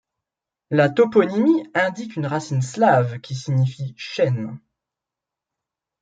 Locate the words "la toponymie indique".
0.71-2.15